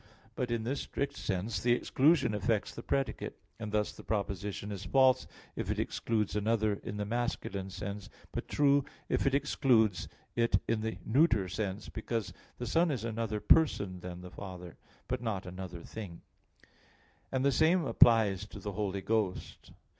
[0.33, 3.37] But in the strict sense the exclusion affects the predicate.
[3.59, 8.47] And thus the proposition is false if it excludes another in the masculine sense; but
[8.47, 13.99] true if it excludes it in the neuter sense; because the Son is another person
[13.99, 14.75] than the Father,
[15.07, 16.21] but not another thing;
[17.31, 19.69] and the same applies to the Holy Ghost.